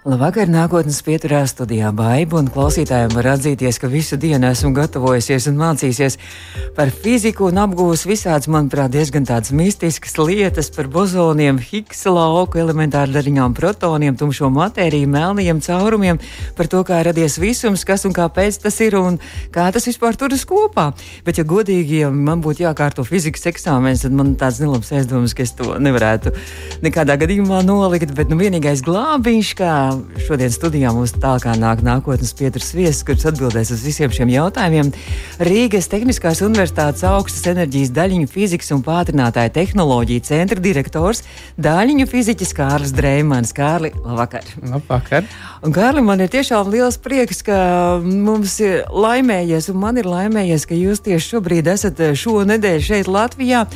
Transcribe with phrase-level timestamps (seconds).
[0.00, 5.58] Labvakar, nākotnes pieturā studijā Baiba, un klausītājiem var atzīties, ka visu dienu esmu gatavojusies un
[5.60, 6.14] mācīsies
[6.72, 13.12] par fiziku un apgūs visādas, manuprāt, diezgan tādas mistiskas lietas par bozoniem, Higsa lauku, elementāru
[13.12, 16.22] dariņām, protoniem, tumšo matēriju, melniem caurumiem,
[16.56, 19.20] par to, kā radies visums, kas un kāpēc tas ir un
[19.52, 20.94] kā tas vispār turas kopā.
[21.28, 25.44] Bet, ja godīgi, ja man būtu jākārto fizikas eksāmenis, tad man tāds nelabs aizdoms, ka
[25.44, 26.32] es to nevarētu
[26.88, 29.76] nekādā gadījumā nolikt, bet nu vienīgais glābiņš, kā
[30.26, 34.92] šodien studijā mums tālāk nāk nākotnes pieturs viesis, kurš atbildēs uz visiem šiem jautājumiem.
[35.46, 41.22] Rīgas Tehniskās Universitātes augstas enerģijas daļiņu fizikas un pātrinātāja tehnoloģija centra direktors
[41.60, 43.54] daļiņu fiziķis Kārlis Dreimans.
[43.56, 44.46] Kārli, labvakar!
[44.64, 45.28] Labvakar!
[45.60, 47.58] Un, Kārli, man ir tiešām liels prieks, ka
[48.00, 53.10] mums ir laimējies, un man ir laimējies, ka jūs tieši šobrīd esat šo nedēļu šeit
[53.10, 53.66] Latvijā,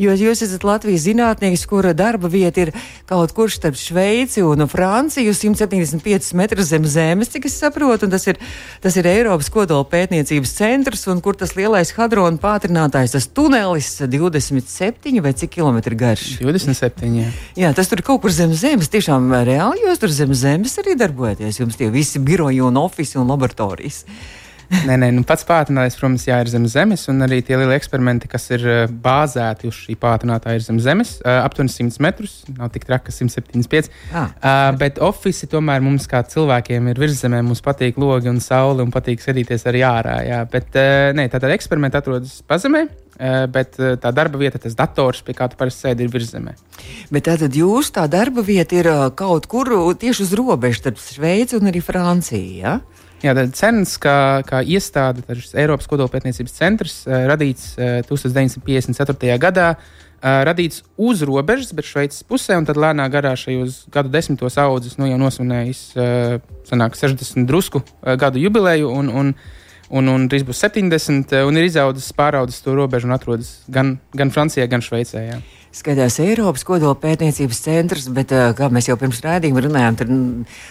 [0.00, 2.74] jo jūs esat Latvijas zinātnieks, kura darba vieta ir
[3.08, 5.34] kaut kur starp Šveici un Franciju.
[5.64, 8.38] 175 metrus zem zemes, cik es saprotu, tas ir,
[8.84, 15.24] tas ir Eiropas kodola pētniecības centrs, un kur tas lielais hadrona pātrinātājs, tas tunelis 27
[15.24, 16.38] vai cik kilometri garš?
[16.42, 17.10] 27.
[17.18, 17.32] Jā.
[17.64, 21.60] jā, tas tur kaut kur zem zemes, tiešām reāli jūs tur zem zemes arī darbojaties,
[21.62, 24.04] jums tie visi biroji un ofici un laboratorijas.
[24.88, 28.30] Nē, nē, nu pats pātrinājums, protams, jā, ir zem zemes, un arī tie lielie eksperimenti,
[28.30, 31.16] kas ir uh, bāzēti uz šī pātrinātāja, ir zem zemes.
[31.22, 33.90] Uh, aptuveni 100 metrus, nav tik traki, ka 175.
[34.12, 34.32] Ah.
[34.34, 38.92] Uh, bet oficiāli tomēr mums, kā cilvēkiem, ir virzemē, mums patīk logi un saule, un
[38.94, 40.18] patīk skatīties arī ārā.
[40.28, 40.42] Jā.
[40.50, 42.86] Bet uh, nē, tātad eksperimenti atrodas pazemē.
[43.14, 46.56] Uh, bet uh, tā darba vieta, tas dators, pie kā tu parasti sēdi, ir virzemē.
[47.14, 49.70] Bet tātad jūsu tā darba vieta ir uh, kaut kur
[50.00, 52.56] tieši uz robežas starp Šveici un arī Franciju.
[52.64, 52.80] Ja?
[53.24, 55.22] Jā, tad CERNS kā, kā iestāde,
[55.56, 57.70] Eiropas kodolpētniecības centrs, radīts
[58.10, 59.38] 1954.
[59.40, 59.68] gadā,
[60.20, 65.08] radīts uz robežas, bet Šveices pusē, un tad lēnā garā šajos gadu desmitos audzes nu,
[65.08, 65.80] jau nosvinējis
[66.68, 67.80] sanāk, 60 drusku
[68.20, 68.92] gadu jubileju.
[68.92, 69.32] Un, un,
[69.94, 74.34] un, un drīz būs 70, un ir izaudzis pāraudzis to robežu un atrodas gan, gan
[74.34, 75.26] Francijā, gan Šveicē.
[75.28, 75.42] Jā
[75.74, 80.12] skatās Eiropas kodola pētniecības centrs, bet, kā mēs jau pirms rādījuma runājām, tur,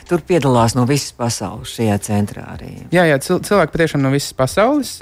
[0.10, 2.72] tur piedalās no visas pasaules šajā centrā arī.
[2.94, 4.96] Jā, jā cilvēki patiešām no visas pasaules.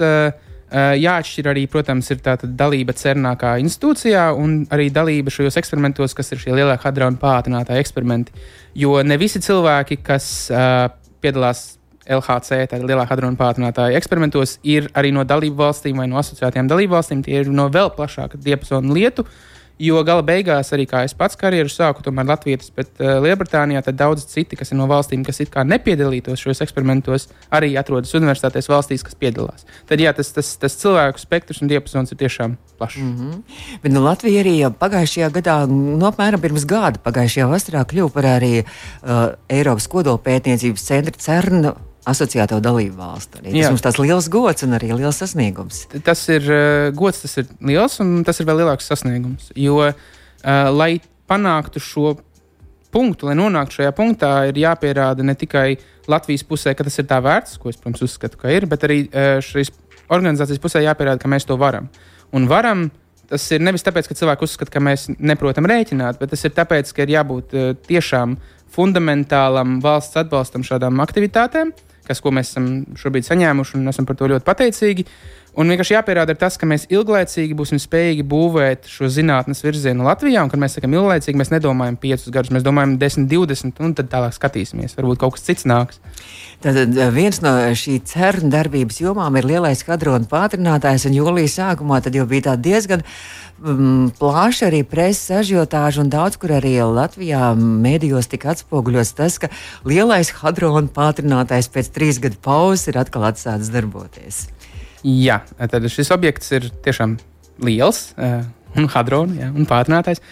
[0.72, 6.32] Jāatšķir arī, protams, ir tā dalība CERNā kā institūcijā un arī dalība šajos eksperimentos, kas
[6.32, 8.32] ir šie lielie hadrona pātrinātāji eksperimenti.
[8.80, 10.86] Jo ne visi cilvēki, kas uh,
[11.20, 11.74] piedalās
[12.06, 16.96] LHC, tāda lielā hadrona pātrinātāja eksperimentos, ir arī no dalību valstīm vai no asociētajām dalību
[16.96, 17.22] valstīm.
[17.24, 19.26] Tie ir no vēl plašāka diapazona lietu.
[19.82, 24.26] Jo gala beigās, arī kā es pats karjeru sāku, tomēr Latvijas, bet uh, Lielbritānijā daudz
[24.30, 29.02] citi, kas ir no valstīm, kas it kā nepiedalītos šajos eksperimentos, arī atrodas universitātēs valstīs,
[29.02, 29.66] kas piedalās.
[29.88, 33.00] Tad jā, tas, tas, tas cilvēku spektrs un diapazons ir tiešām plašs.
[33.00, 33.78] Mm -hmm.
[33.82, 38.62] Bet nu, Latvija arī pagājušajā gadā, nu, apmēram pirms gada, pagājušajā vasarā kļuva par arī
[38.62, 41.72] uh, Eiropas kodolpētniecības centra CERN
[42.08, 43.38] asociēto dalību valstu.
[43.38, 43.52] Arī.
[43.52, 43.70] Tas Jā.
[43.70, 45.84] mums tas liels gods un arī liels sasniegums.
[46.06, 49.52] Tas ir uh, gods, tas ir liels un tas ir vēl lielāks sasniegums.
[49.58, 49.92] Jo, uh,
[50.74, 50.96] lai
[51.30, 52.16] panāktu šo
[52.92, 55.76] punktu, lai nonāktu šajā punktā, ir jāpierāda ne tikai
[56.10, 59.04] Latvijas pusē, ka tas ir tā vērts, ko es, protams, uzskatu, ka ir, bet arī
[59.06, 59.70] uh, šīs
[60.12, 61.86] organizācijas pusē jāpierāda, ka mēs to varam.
[62.34, 62.88] Un varam
[63.30, 66.90] tas ir nevis tāpēc, ka cilvēki uzskata, ka mēs neprotam rēķināt, bet tas ir tāpēc,
[66.92, 68.34] ka ir jābūt uh, tiešām
[68.72, 71.70] fundamentālam valsts atbalstam šādām aktivitātēm.
[71.70, 72.68] Uh, kas, ko mēs esam
[72.98, 75.06] šobrīd saņēmuši, un esam par to ļoti pateicīgi.
[75.52, 80.40] Un vienkārši jāpierāda tas, ka mēs ilglaicīgi būsim spējīgi būvēt šo zinātnes virzienu Latvijā.
[80.40, 84.08] Un, kad mēs sakām ilglaicīgi, mēs nedomājam piecus gadus, mēs domājam 10, 20, un tad
[84.14, 84.96] tālāk skatīsimies.
[84.96, 86.00] Varbūt kaut kas cits nāks.
[86.64, 92.24] Tad viens no šī CERN darbības jomām ir lielais kadrona pātrinātājs, un jūlijas sākumā jau
[92.30, 93.04] bija diezgan
[93.62, 99.50] um, plaša arī preses ažiotāža, un daudz kur arī Latvijā mēdījos tika atspoguļots tas, ka
[99.88, 104.46] lielais hadrona pātrinātājs pēc trīs gadu pauzes ir atkal atsācis darboties.
[105.02, 107.16] Jā, tad šis objekts ir tiešām
[107.62, 108.12] liels.
[108.14, 108.42] Uh,
[108.78, 110.22] un hadrona ja, un pātrinātājs.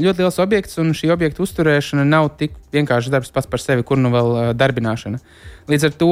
[0.00, 4.00] Ļoti liels objekts, un šī objekta uzturēšana nav tik vienkārši darbs pats par sevi, kur
[4.00, 5.20] nu vēl darbināšana.
[5.70, 6.10] Līdz ar to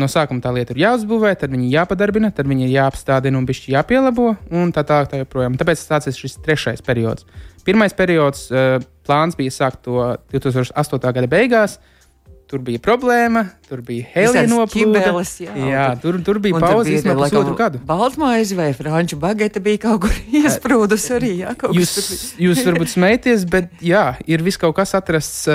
[0.00, 3.76] no sākuma tā lieta ir jāuzbūvē, tad viņi jāpadarbina, tad viņi ir jāapstādina un bišķi
[3.76, 5.56] jāpielabo, un tā tālāk tā joprojām.
[5.60, 7.28] Tāpēc tas ir šis trešais periods.
[7.66, 8.48] Pirmais periods
[9.06, 10.00] plāns bija sākt to
[10.34, 11.12] 2008.
[11.16, 11.78] gada beigās.
[12.46, 15.00] Tur bija problēma, tur bija helija noplūde.
[15.42, 17.80] Jā, jā, tur, tur bija pauze īstenībā pusotru gadu.
[17.88, 21.32] Baltmaize vai franču bagete bija kaut kur iesprūdus arī.
[21.40, 21.96] Jā, jūs,
[22.38, 25.48] jūs varbūt smēties, bet jā, ir vis kaut kas atrasts.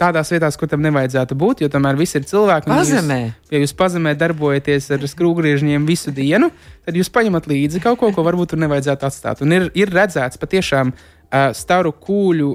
[0.00, 2.70] tādās vietās, kur tam nevajadzētu būt, jo tomēr viss ir cilvēki.
[2.72, 3.18] Pazemē.
[3.20, 6.48] Jūs, ja jūs pazemē darbojaties ar skrūvgriežņiem visu dienu,
[6.88, 9.42] tad jūs paņemat līdzi kaut ko, ko varbūt tur nevajadzētu atstāt.
[9.44, 10.94] Un ir, ir redzēts patiešām.
[10.96, 11.19] Uh,
[11.54, 12.50] staru kūļu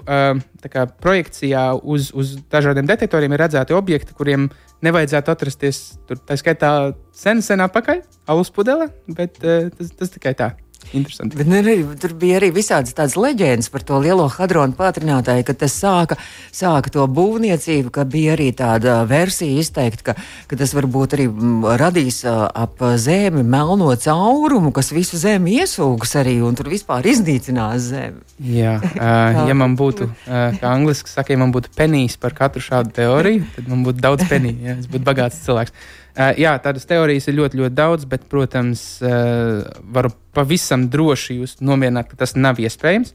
[0.71, 4.49] kā, projekcijā uz, uz dažādiem detektoriem ir redzēti objekti, kuriem
[4.85, 6.71] nevajadzētu atrasties tur, tā skaitā,
[7.15, 10.51] sen, sen atpakaļ, alus pudelē, bet tas, tas tikai tā.
[10.93, 11.37] Interesanti.
[11.39, 15.55] Bet, nu, arī, tur bija arī visādas tādas leģendas par to lielo hadronu pātrinātāju, ka
[15.65, 16.17] tas sāka,
[16.55, 20.15] sāka to būvniecību, ka bija arī tāda versija izteikta, ka,
[20.51, 26.37] ka tas varbūt arī mm, radīs ap zemi melno caurumu, kas visu zemi iesūgs arī
[26.45, 28.23] un tur vispār iznīcinās zemi.
[28.43, 32.63] Jā, uh, ja man būtu, uh, kā angliski saka, ja man būtu penijs par katru
[32.63, 35.75] šādu teoriju, tad man būtu daudz peniju, ja es būtu bagāts cilvēks.
[36.15, 41.57] Uh, jā, tādas teorijas ir ļoti, ļoti daudz, bet, protams, uh, varu pavisam droši jūs
[41.59, 43.11] nomierināt, ka tas nav iespējams.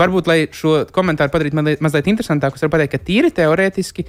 [0.00, 4.06] Varbūt, lai šo komentāru padarītu mazliet, mazliet interesantāku, es varu pateikt, ka tīri teorētiski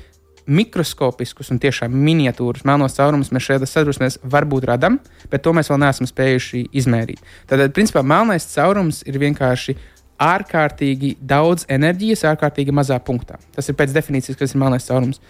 [0.47, 4.99] mikroskopiskus un tiešām miniatūrus melnos caurumus mēs šajā sadursmēs varbūt radām,
[5.31, 7.23] bet to mēs vēl neesam spējuši izmērīt.
[7.47, 9.77] Tātad, principā, melnais caurums ir vienkārši
[10.23, 13.39] ārkārtīgi daudz enerģijas, ārkārtīgi mazā punktā.
[13.55, 15.21] Tas ir pēc definīcijas, kas ir melnais caurums.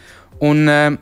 [0.44, 0.98] Un uh,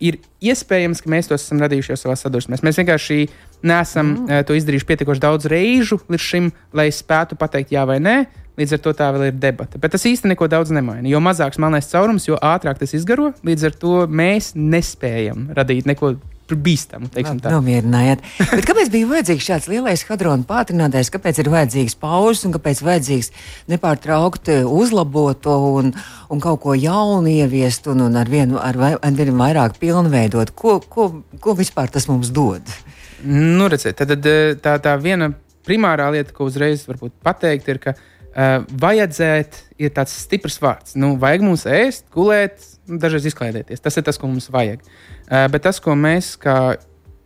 [0.00, 2.58] ir iespējams, ka mēs to esam radījuši jau savā sadursmē.
[2.64, 3.26] Mēs vienkārši
[3.66, 4.26] neesam mm.
[4.30, 8.18] uh, to izdarījuši pietiekoši daudz reižu līdz šim, lai spētu pateikt jā vai nē.
[8.56, 9.76] Līdz ar to tā vēl ir debata.
[9.76, 11.04] Bet tas īstenībā neko daudz nemaina.
[11.10, 13.34] Jo mazāks melnais caurums, jo ātrāk tas izgaro.
[13.44, 16.14] Līdz ar to mēs nespējam radīt neko
[16.54, 17.08] bīstamu.
[17.50, 18.22] Nomierinājiet.
[18.52, 21.10] Bet kāpēc bija vajadzīgs šāds lielais hadrona pātrinātājs?
[21.10, 23.32] Kāpēc ir vajadzīgs pauzes un kāpēc vajadzīgs
[23.72, 25.90] nepārtraukti uzlabot to un,
[26.30, 30.54] un kaut ko jaunu ieviest un, un ar vienu ar, ar vienu vairāk pilnveidot?
[30.54, 31.08] Ko, ko,
[31.42, 32.62] ko vispār tas mums dod?
[33.26, 35.32] Nu, redziet, tad, tad tā, tā viena
[35.66, 40.94] primārā lieta, ko uzreiz varbūt pateikt, ir, ka uh, vajadzēt ir tāds stiprs vārds.
[41.00, 43.82] Nu, vajag mums ēst, gulēt, dažreiz izklaidēties.
[43.82, 44.84] Tas ir tas, ko mums vajag.
[45.26, 46.76] Uh, bet tas, ko mēs kā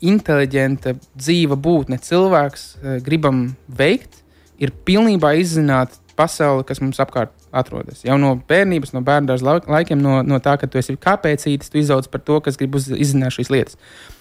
[0.00, 4.22] inteliģenta, dzīva būtne, cilvēks uh, gribam veikt,
[4.60, 8.04] ir pilnībā izzināt pasauli, kas mums apkārt atrodas.
[8.04, 12.10] Jau no bērnības, no bērnu laikiem, no, no tā, ka tu esi kāpēcītis, tu izaugs
[12.10, 13.78] par to, kas grib izzināt šīs lietas.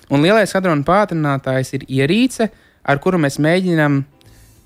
[0.10, 2.50] Un lielais hadrona pātrinātājs ir ierīce,
[2.84, 4.02] ar kuru mēs mēģinām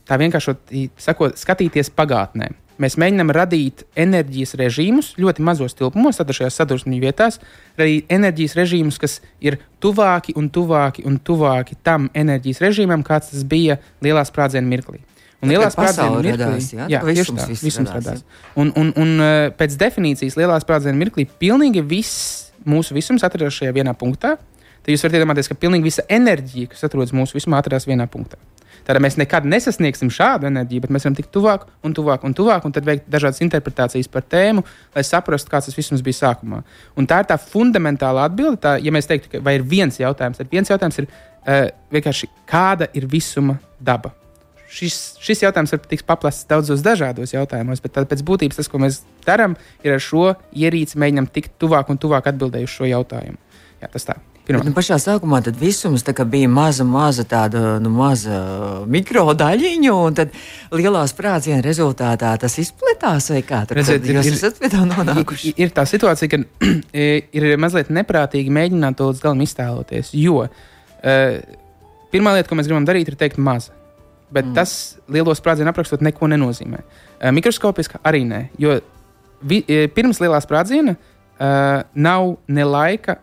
[0.07, 0.55] tā vienkārši
[0.99, 2.51] sakot, skatīties pagātnē.
[2.81, 7.39] Mēs mēģinām radīt enerģijas režīmus ļoti mazos tilpumos, tad šajās sadursmju vietās,
[7.77, 13.43] radīt enerģijas režīmus, kas ir tuvāki un tuvāki un tuvāki tam enerģijas režīmam, kāds tas
[13.45, 15.03] bija lielā sprādziena mirklī.
[15.43, 18.23] Un lielā sprādziena mirklī, radās, jā, jā visums, tā, visums radās.
[18.23, 18.49] radās.
[18.55, 19.27] Un, un, un
[19.59, 24.37] pēc definīcijas lielā sprādziena mirklī pilnīgi viss mūsu visums atrodas šajā vienā punktā.
[24.83, 28.39] Tad jūs varat iedomāties, ka pilnīgi visa enerģija, kas atrodas mūsu visumā, atrodas vienā punktā.
[28.87, 32.65] Tad mēs nekad nesasniegsim šādu enerģiju, bet mēs varam tikt tuvāk un tuvāk un tuvāk,
[32.67, 34.65] un tad veikt dažādas interpretācijas par tēmu,
[34.95, 36.63] lai saprastu, kāds tas visums bija sākumā.
[36.99, 38.59] Un tā ir tā fundamentāla atbilde.
[38.63, 42.89] Tā, ja mēs teiktu, ka ir viens jautājums, tad viens jautājums ir uh, vienkārši, kāda
[42.97, 44.13] ir visuma daba.
[44.73, 49.03] Šis, šis jautājums var tikt paplasts daudzos dažādos jautājumos, bet pēc būtības tas, ko mēs
[49.27, 49.53] darām,
[49.85, 53.37] ir ar šo ierīci mēģinām tikt tuvāk un tuvāk atbildēt uz šo jautājumu.
[53.83, 54.17] Jā, tas tā.
[54.44, 58.40] Bet, nu, pašā sākumā visums bija maza, maza tāda nu, maza
[58.92, 60.34] mikrodaļiņa, un tad
[60.75, 63.30] lielā sprādziena rezultātā tas izplatās.
[63.48, 64.19] Kā tad Redziet, ir?
[65.24, 66.42] Ir, ir tā situācija, ka
[67.40, 70.12] ir mazliet neprātīgi mēģināt to līdz galam iztēloties.
[70.19, 71.40] Jo uh,
[72.12, 73.72] pirmā lieta, ko mēs gribam darīt, ir teikt maza.
[74.33, 74.57] Bet mm.
[74.59, 76.83] tas lielo sprādzienu aprakstot neko nenozīmē.
[76.83, 78.76] Uh, mikroskopiski arī nē, jo
[79.40, 79.64] vi,
[79.95, 83.21] pirms lielā sprādziena uh, nav ne laika,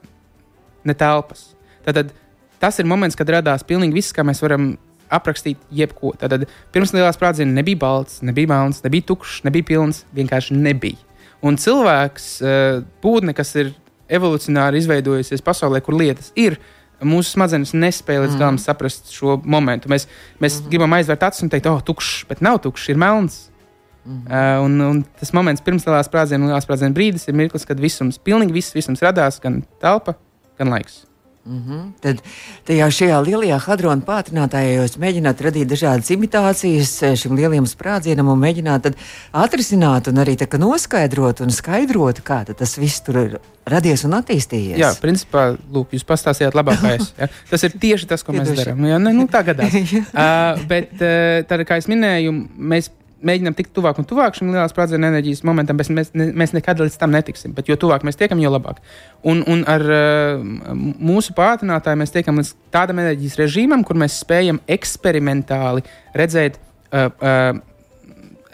[0.85, 1.51] ne telpas.
[1.85, 2.13] Tad
[2.61, 4.75] tas ir moments, kad radās pilnīgi viss, kā mēs varam
[5.11, 6.15] aprakstīt jebko.
[6.21, 11.01] Tad pirms lielās sprādziena nebija balts, nebija melns, nebija tukšs, nebija pilns, vienkārši nebija.
[11.43, 13.73] Un cilvēks, eh, būtne, kas ir
[14.11, 16.59] evolucionāri izveidojusies pasaulē, kur lietas ir,
[17.01, 18.65] mūsu smadzenes nespēja līdz galam mm.
[18.65, 19.89] saprast šo momentu.
[19.89, 20.05] Mēs,
[20.43, 20.73] mēs mm.
[20.73, 23.47] gribam aizvērt acis un teikt, oh, tukšs, bet nav tukšs, ir melns.
[24.05, 24.21] Mm.
[24.27, 28.21] Uh, un, un tas moments pirms lielās sprādziena lielās sprādziena brīdis ir mirklis, kad visums,
[28.21, 30.17] pilnīgi viss visums radās, gan telpa,
[30.61, 31.05] gan laiks.
[31.47, 31.93] Mm -hmm.
[32.01, 32.19] Tad
[32.69, 38.39] tajā šajā lielajā hadrona pātrinātājā jūs mēģināt radīt dažādas imitācijas eh, šim lielajam sprādzienam un
[38.43, 38.91] mēģināt
[39.33, 44.79] atrisināt un arī noskaidrot un skaidrot, kā tas viss tur ir radies un attīstījies.
[44.79, 47.15] Jā, principā, lūk, jūs pastāstījāt labāk, kā es.
[47.19, 47.29] Ja?
[47.51, 48.85] Tas ir tieši tas, ko mēs darām.
[48.85, 49.75] Jā, ne, nu, tā gadās.
[49.75, 52.91] uh, bet, uh, tad, kā jau minēju, mēs
[53.27, 56.81] mēģinām tikt tuvāk un tuvāk šim lielās sprādziena enerģijas momentam, bet mēs, ne, mēs nekad
[56.81, 57.55] līdz tam netiksim.
[57.57, 58.81] Bet jo tuvāk mēs tiekam, jo labāk.
[59.29, 59.85] Un, un ar
[60.73, 65.85] mūsu pātrinātāju mēs tiekam līdz tādam enerģijas režīmam, kur mēs spējam eksperimentāli
[66.17, 67.61] redzēt uh, uh,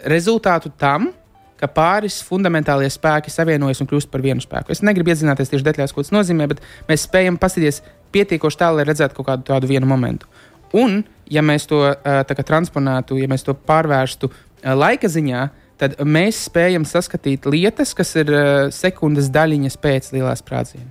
[0.07, 1.11] rezultātu tam,
[1.57, 4.73] ka pāris fundamentālie spēki savienojas un kļūst par vienu spēku.
[4.73, 7.81] Es negribu iedzināties tieši detaļās, ko tas nozīmē, bet mēs spējam paskatīties
[8.13, 10.29] pietiekoši tālu, lai redzētu kaut kādu tādu vienu momentu.
[10.77, 10.99] Un,
[11.31, 14.29] ja mēs to uh, transponētu, ja mēs to pārvērstu
[14.63, 15.47] laika ziņā,
[15.77, 20.89] tad mēs spējam saskatīt lietas, kas ir uh, sekundes daļiņas pēc lielā sprādziena.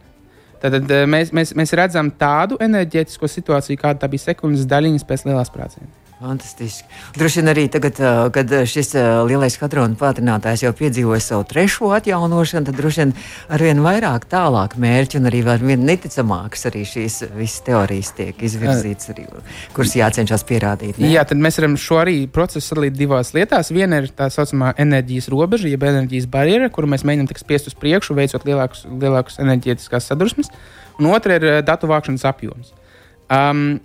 [0.63, 5.45] Tad uh, mēs, mēs, mēs redzam tādu enerģētisko situāciju, kāda bija sekundes daļiņas pēc lielā
[5.49, 6.06] sprādziena.
[6.17, 6.89] Fantastiski.
[7.13, 7.99] Droši vien arī tagad,
[8.33, 8.95] kad šis
[9.29, 13.13] lielais hadrona pātrinātājs jau piedzīvoja savu trešo atjaunošanu, tad droši vien
[13.53, 18.41] ar vien vairāk tālāk mērķi un arī ar vien neticamākas arī šīs visas teorijas tiek
[18.49, 19.27] izvirzītas, arī,
[19.77, 21.03] kuras jācenšas pierādīt.
[21.03, 21.13] Ne?
[21.13, 23.75] Jā, tad mēs varam šo arī procesu sadalīt divās lietās.
[23.77, 28.17] Viena ir tā saucamā enerģijas robeža, jeb enerģijas barjera, kuru mēs mēģinām spiest uz priekšu,
[28.17, 30.49] veicot lielākus, lielākus enerģētiskās sadursmes,
[30.97, 32.73] un otra ir datu vākšanas apjoms.
[33.27, 33.81] Um,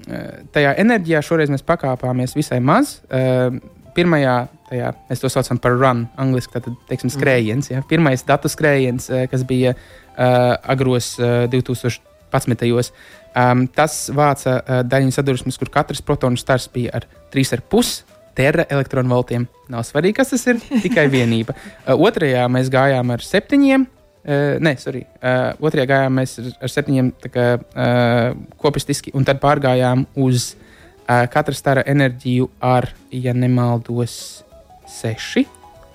[0.54, 3.00] tajā enerģijā šoreiz mēs pakāpāmies visai maz.
[3.10, 3.58] Uh,
[3.96, 4.36] pirmajā,
[4.70, 7.18] tajā, mēs to saucam par run, angļuiski tātad, teiksim, mhm.
[7.18, 7.72] skrējiens.
[7.74, 7.82] Ja?
[7.90, 12.94] Pirmais datu skrējiens, uh, kas bija uh, agros uh, 2011.
[13.32, 18.04] Um, tas vāca uh, daļiņu sadursmes, kur katrs protonu stars bija ar 3,5
[18.38, 19.48] tera elektronvoltiem.
[19.72, 21.58] Nav svarīgi, kas tas ir, tikai vienība.
[21.82, 23.88] Uh, otrajā mēs gājām ar septiņiem
[24.22, 25.06] Uh, nē, sorry.
[25.18, 28.28] Uh, otrajā gājām mēs ar, ar septiņiem kā, uh,
[28.62, 34.44] kopistiski, un tad pārgājām uz uh, katra stara enerģiju ar, ja nemaldos,
[34.92, 35.48] seši,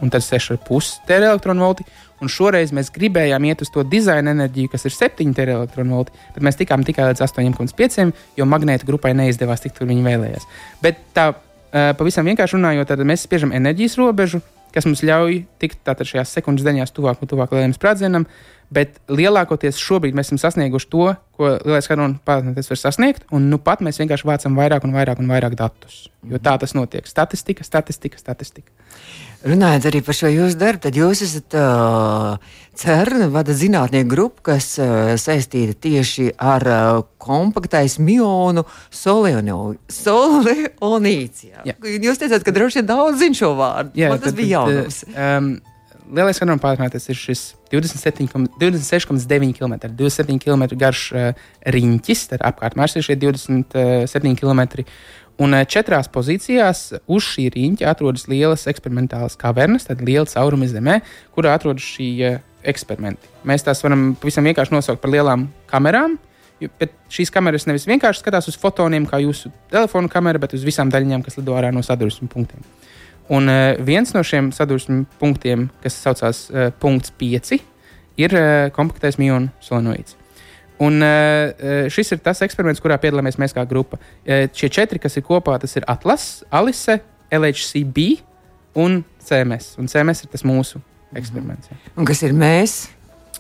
[0.03, 1.71] un tad seši ar pusi terelektronu
[2.25, 6.47] Un šoreiz mēs gribējām iet uz to dizaina enerģiju, kas ir 7 terelektronu volti, bet
[6.47, 10.47] mēs tikām tikai līdz 8,5, jo magnēta grupai neizdevās tikt, kur viņi vēlējās.
[10.81, 14.41] Bet tā uh, pavisam vienkārši runājot, tad mēs spiežam enerģijas robežu,
[14.77, 18.29] kas mums ļauj tikt tātad šajās sekundes daļās tuvāk un tuvāk lielajam sprādzienam.
[18.75, 23.61] Bet lielākoties šobrīd mēs esam sasnieguši to, ko lielais kanonas pārvaldnieks var sasniegt, un nu
[23.63, 26.07] pat mēs vienkārši vācam vairāk un vairāk un vairāk datus.
[26.27, 27.07] Jo tā tas notiek.
[27.07, 28.73] Statistika, statistika, statistika.
[29.47, 32.41] Runājot arī par šo jūsu darbu, tad jūs esat uh,
[32.75, 40.01] CERN vada zinātnieku grupu, kas uh, saistīta tieši ar uh, kompaktais mionu soleonīts.
[42.09, 43.95] Jūs teicāt, ka droši vien daudz zin šo vārdu.
[44.01, 45.03] Jā, Man tas tad, bija jaunums.
[45.15, 45.53] Um,
[46.07, 51.31] Lielais kanāla pārmērs ir šis 26,9 km, 27 km garš uh,
[51.67, 54.85] riņķis, tad apkārtmērs ir šie 27 km.
[55.37, 56.79] Un eh, četrās pozīcijās
[57.13, 61.03] uz šī rīņķa atrodas lielas eksperimentālas kavernas, tad liela cauruma zemē,
[61.37, 63.29] kurā atrodas šī uh, eksperimenti.
[63.47, 66.17] Mēs tās varam pavisam vienkārši nosaukt par lielām kamerām.
[66.81, 70.89] Bet šīs kameras nevis vienkārši skatās uz fotoniem, kā jūsu telefona kamera, bet uz visām
[70.89, 72.65] daļiņām, kas lido ārā no sadursmes punktiem.
[73.33, 77.57] Un uh, viens no šiem sadursmes punktiem, kas saucās uh, punkts 5,
[78.23, 80.19] ir uh, kompaktais mionu solenoīds.
[80.77, 81.01] Un
[81.89, 83.97] šis ir tas eksperiments, kurā piedalāmies mēs kā grupa.
[84.29, 86.99] Šie četri, kas ir kopā, tas ir Atlas, Alice,
[87.33, 88.05] LHCB
[88.77, 89.71] un CMS.
[89.81, 90.83] Un CMS ir tas mūsu
[91.17, 91.73] eksperiments.
[91.97, 92.77] Un kas ir mēs?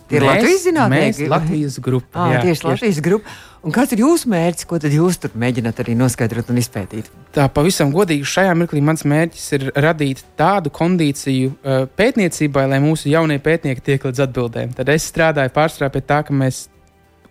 [0.06, 1.24] Tie ir mēs, Latvijas zinātnieki.
[1.24, 2.22] Mēs Latvijas grupa.
[2.22, 3.32] Ah, jā, tieši Latvijas grupa.
[3.66, 7.08] Un kāds ir jūsu mērķis, ko tad jūs tur mēģināt arī noskaidrot un izpētīt?
[7.34, 13.10] Tā pavisam godīgi, šajā mirklī mans mērķis ir radīt tādu kondīciju uh, pētniecībai, lai mūsu
[13.10, 14.76] jaunie pētnieki tiek līdz atbildēm.
[14.78, 16.68] Tad es strādāju pārstrā pie tā, ka mēs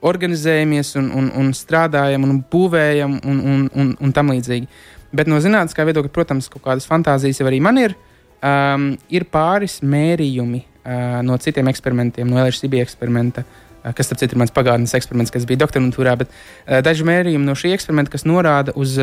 [0.05, 4.67] organizējamies un, un, un strādājam un būvējam un, un, un, un tam līdzīgi.
[5.15, 7.95] Bet no zinātniskā viedokļa, protams, kaut kādas fantāzijas jau arī man ir.
[8.43, 10.65] Um, ir pāris mērījumi
[11.25, 15.47] no citiem eksperimentiem, no LHCB eksperimenta, uh, kas, starp citu, ir mans pagātnes eksperiments, kas
[15.49, 18.99] bija doktorantūrā, bet uh, daži mērījumi no šī eksperimenta, kas norāda uz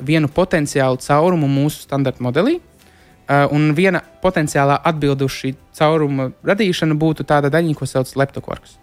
[0.00, 2.54] vienu potenciālu caurumu mūsu standarta modelī.
[3.28, 8.78] Un viena potenciālā atbilde uz šī cauruma radīšanu būtu tāda daļiņa, ko sauc par leptokorks.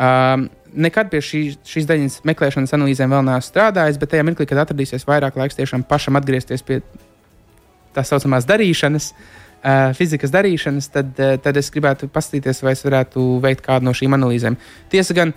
[0.00, 4.62] Um, nekad pie šī, šīs daļas meklēšanas analīzēm vēl neesmu strādājis, bet tajā mirklī, kad
[4.64, 6.80] atradīsies vairāk laiks tiešām pašam atgriezties pie
[7.92, 9.43] tā saucamās darīšanas, uh,
[9.96, 14.58] fizikas darīšanas, tad, tad es gribētu paskatīties, vai es varētu veikt kādu no šīm analīzēm.
[14.92, 15.32] Tiesa gan,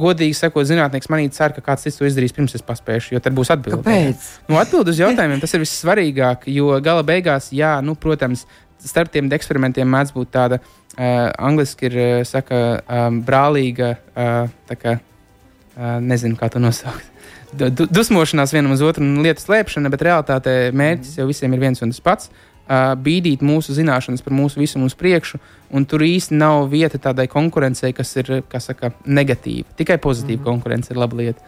[0.00, 3.36] godīgi sakot, zinātnēks manī cer, ka kāds cits to izdarīs pirms es paspēšu, jo tad
[3.36, 3.82] būs atbilde.
[3.84, 4.28] Kāpēc?
[4.50, 8.46] Nu, atbild uz jautājumiem tas ir vissvarīgāk, jo gala beigās, jā, nu, protams,
[8.84, 14.98] starp tiem eksperimentiem mēdz būt tāda uh, angliski ir uh, saka, um, brālīga, uh, kā,
[14.98, 17.12] uh, nezinu, kā to nosaukt.
[17.56, 21.80] Du, dusmošanās vienam uz otru un lietu slēpšana, bet realtātē mērķis jau visiem ir viens
[21.80, 22.28] un tas pats.
[22.28, 25.38] Uh, bīdīt mūsu zināšanas par mūsu visumu uz priekšu,
[25.70, 29.68] un tur īsti nav vieta tādai konkurencei, kas ir saka, negatīva.
[29.78, 31.42] Tikai pozitīva mm konkurence ir laba lieta.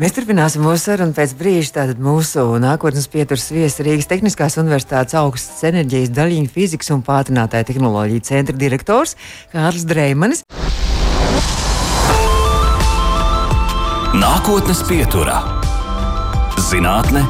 [0.00, 1.74] Mēs turpināsim mūsu sarunu pēc brīža.
[1.76, 8.24] Tātad mūsu nākotnes pieturas viesis Rīgas Tehniskās Universitātes augstas enerģijas daļiņu fizikas un pātrinātāja tehnoloģija
[8.24, 9.18] centra direktors
[9.52, 10.46] Kārlis Dreimanis.
[14.16, 15.40] Nākotnes pieturā-
[16.70, 17.26] zinātne,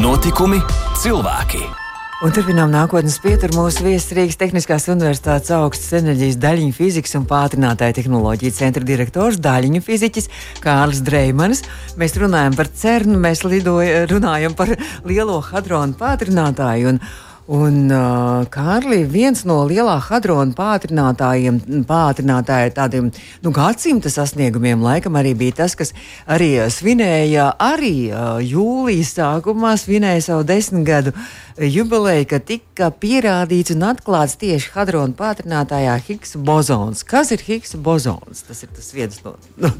[0.00, 0.62] notikumi,
[0.96, 1.85] cilvēki.
[2.24, 7.98] Un turpinām nākotnes pieturu mūsu viesis Rīgas Tehniskās Universitātes augstas enerģijas daļiņu fizikas un pātrinātāja
[7.98, 10.30] tehnoloģija centra direktors, daļiņu fiziķis
[10.64, 11.60] Kārlis Dreimanis.
[12.00, 14.72] Mēs runājam par CERN, mēs lidoja, runājam par
[15.04, 16.94] lielo hadronu pātrinātāju.
[16.94, 17.02] Un,
[17.46, 23.12] Un, uh, Kārli, viens no lielā hadrona pātrinātājiem, pātrinātāja tādiem
[23.44, 25.94] nu, gadsimta sasniegumiem, laikam arī bija tas, kas
[26.26, 31.14] arī svinēja, arī uh, jūlijas sākumā svinēja savu desmitgadu
[31.56, 37.06] jubileju, kad tika pierādīts un atklāts tieši hadrona pātrinātājā Higgs bozons.
[37.06, 38.42] Kas ir Higgs bozons?
[38.48, 39.36] Tas ir tas viens no.
[39.54, 39.70] Nu.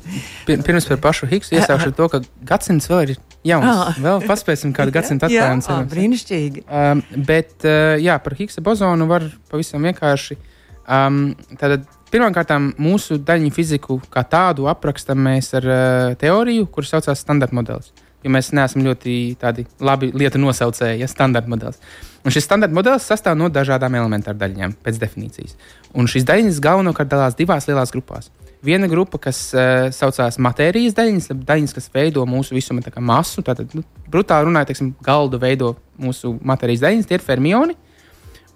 [0.46, 3.66] Pirms par pašu Higgsu iesākšu to, ka gadsimts vēl ir jauns.
[3.70, 3.98] Ah.
[4.02, 5.66] Vēl paspēsim kādu gadsimtu atklājumu.
[5.66, 6.64] Jā, brīnišķīgi.
[6.66, 10.38] Um, bet, uh, jā, par Higgsa bozonu var pavisam vienkārši.
[10.86, 17.20] Um, tātad, Pirmkārt, mūsu daļiņu fiziku kā tādu aprakstam mēs ar uh, teoriju, kuras saucās
[17.24, 17.90] standarta modelis.
[18.24, 19.36] Jo mēs neesam ļoti
[19.84, 21.82] labi lietu nosaucēji, ja standarta modelis.
[22.26, 25.58] Un šis standarta modelis sastāv no dažādām elementāru daļiņām pēc definīcijas.
[25.98, 28.30] Un šīs daļiņas galvenokārt dalās divās lielās grupās.
[28.64, 33.44] Viena grupa, kas uh, saucās matērijas daļiņas, daļiņas, kas veido mūsu visuma masu.
[33.44, 37.76] Tātad, nu, brutāli runājot, teiksim, galdu veido mūsu matērijas daļiņas, tie ir fermioni.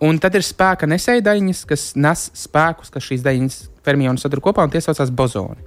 [0.01, 4.65] Un tad ir spēka nesēja daļiņas, kas nes spēkus, kas šīs daļiņas fermioni sadūr kopā,
[4.65, 5.61] un tie saucās bozoni.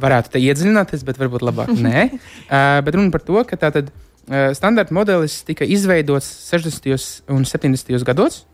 [0.00, 2.08] Varētu te iedziļināties, bet varbūt labāk nē.
[2.08, 7.28] uh, bet runa par to, ka tātad uh, standarta modelis tika izveidots 60.
[7.36, 8.00] un 70.
[8.08, 8.46] gados,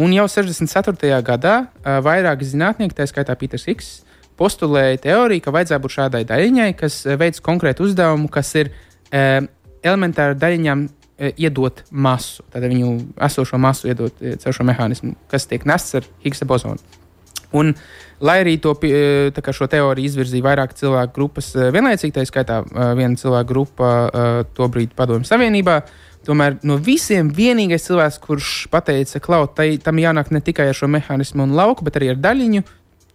[0.00, 1.12] un jau 64.
[1.26, 3.98] gadā uh, vairāki zinātnieki, tā skaitā Pīters Higs,
[4.40, 8.72] postulēja teoriju, ka vajadzētu būt šādai daļiņai, kas eh, veids konkrētu uzdevumu, kas ir
[9.12, 9.24] e,
[9.84, 12.94] elementāri daļiņām e, iedot masu, tad viņu
[13.28, 16.80] esošo masu iedot caur šo mehānismu, kas tiek nests ar Higgsa bozonu.
[17.56, 17.72] Un,
[18.22, 18.76] lai arī to,
[19.56, 22.60] šo teoriju izvirzīja vairāk cilvēku grupas vienlaicīgi, tā skaitā
[22.94, 23.88] viena cilvēka grupa
[24.54, 25.80] tobrīd Padomju Savienībā,
[26.28, 29.42] tomēr no visiem vienīgais cilvēks, kurš pateica, ka
[29.82, 32.62] tam jānāk ne tikai ar šo mehānismu un lauku, bet arī ar daļiņu,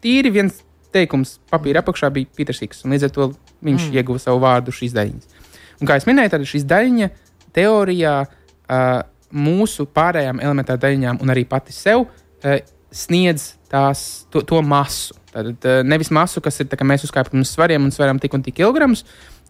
[0.04, 0.65] tīri viens
[0.96, 2.86] teikums papīra apakšā bija Pīters Higs.
[2.88, 3.30] Līdz ar to
[3.66, 3.98] viņš mm.
[4.00, 5.44] ieguva savu vārdu šīs daļiņas.
[5.82, 7.10] Un, kā jau minēju, tad šīs daļiņa
[7.56, 9.04] teorijā uh,
[9.36, 12.58] mūsu pārējām elementāra daļiņām un arī pati sev uh,
[12.96, 15.18] sniedz tās, to, to masu.
[15.34, 18.38] Tad uh, nevis masu, kas ir tā, ka mēs uzkāpjam uz svariem un svaram tik
[18.38, 19.04] un tik kilogramus,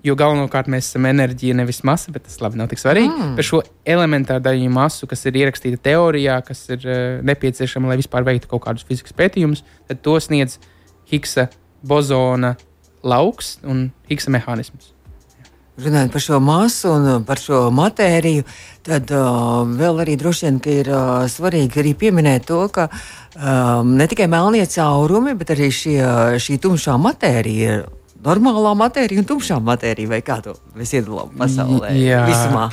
[0.06, 3.10] jo galvenokārt mēs esam enerģija, nevis masa, bet tas labi nav tik svarīgi.
[3.10, 3.34] Mm.
[3.38, 3.62] Par šo
[3.96, 8.65] elementāru daļiņu masu, kas ir ierakstīta teorijā, kas ir uh, nepieciešama, lai vispār veiktu kaut
[8.65, 10.72] kādus fizikas pētījumus, tad to sniedz uh,
[11.12, 11.50] Higgsa
[11.86, 12.56] bozona
[13.06, 14.91] lauks un Higgsa mehānisms.
[15.76, 18.46] Runājot par šo masu un uh, par šo matēriju,
[18.88, 24.08] tad uh, vēl arī droši vien ir uh, svarīgi arī pieminēt to, ka um, ne
[24.08, 26.00] tikai melnie caurumi, bet arī šie,
[26.39, 27.84] šī tumšā matērija ir
[28.26, 31.91] normālā matērija un tumšā matērija, vai kā to mēs iedalām pasaulē?
[32.00, 32.70] Jā, visumā.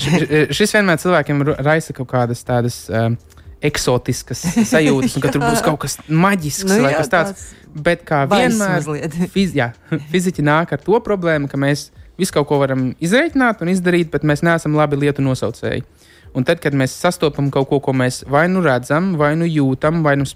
[0.58, 2.82] šis vienmēr cilvēkiem raisa kaut kādas tādas.
[2.90, 3.16] Um,
[3.64, 7.48] eksotiskas sajūtas, un ka tur būs kaut kas maģisks nu, vai jā, kas tāds.
[7.70, 8.86] Bet kā vienmēr,
[9.34, 9.70] fiz, jā,
[10.10, 14.26] fiziķi nāk ar to problēmu, ka mēs visu kaut ko varam izreikināt un izdarīt, bet
[14.26, 15.84] mēs neesam labi lietu nosaucēji.
[16.36, 20.04] Un tad, kad mēs sastopam kaut ko, ko mēs vai nu redzam, vai nu jūtam,
[20.06, 20.26] vai nu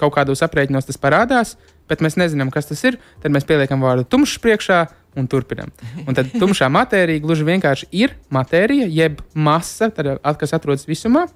[0.00, 1.56] kaut kādos aprēķinos tas parādās,
[1.90, 4.80] bet mēs nezinām, kas tas ir, tad mēs pieliekam vārdu tumšs priekšā
[5.16, 5.72] un turpinām.
[6.04, 11.26] Un tad tumšā matērija gluži vienkārši ir matērija, jeb masa, tad, kas atrodas visumā,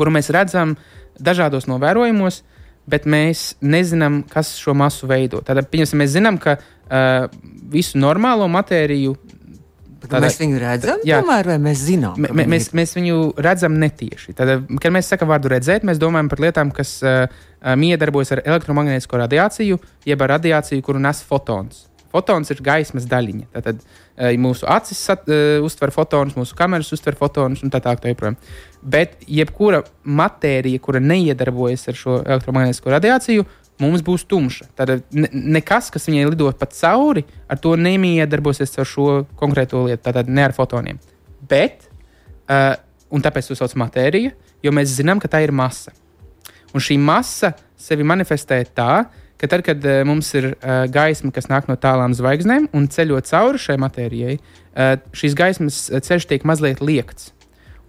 [0.00, 0.74] kuru mēs redzam
[1.20, 2.40] dažādos novērojumos,
[2.90, 5.42] bet mēs nezinām, kas šo masu veido.
[5.46, 7.28] Tad, pieņemsim, mēs zinām, ka uh,
[7.72, 9.14] visu normālo matēriju.
[10.00, 12.16] Tādā, mēs viņu redzam, jā, tomēr, vai mēs zinām?
[12.16, 14.32] Mē, mēs, mēs viņu redzam netieši.
[14.38, 17.26] Tad, kad mēs sakām vārdu redzēt, mēs domājam par lietām, kas uh,
[17.76, 19.76] miedarbojas ar elektromagnētisko radiāciju,
[20.08, 21.84] jeb ar radiāciju, kuru nes fotons.
[22.10, 23.60] Fotons ir gaismas daļiņa.
[23.60, 28.40] Tad uh, mūsu acis sat, uh, uztver fotonus, mūsu kameras uztver fotonus un tā tālāk.
[28.80, 33.44] Bet jebkura matērija, kura neiedarbojas ar šo elektromagnētisko radiāciju,
[33.80, 34.70] mums būs tumša.
[34.76, 39.08] Tad ne, nekas, kas viņai lido pa cauri, ar to nemiedarbosies ar šo
[39.40, 41.00] konkrēto lietu, tātad ne ar fotoniem.
[41.50, 41.88] Bet,
[42.48, 42.74] uh,
[43.12, 44.32] un tāpēc to sauc par matēriju,
[44.64, 45.92] jo mēs zinām, ka tā ir masa.
[46.72, 48.92] Un šī masa sevi manifestē tā,
[49.40, 53.28] ka tad, kad uh, mums ir uh, gaisma, kas nāk no tālām zvaigznēm un ceļot
[53.28, 57.32] cauri šai matērijai, uh, šīs gaismas ceļš tiek mazliet liekts.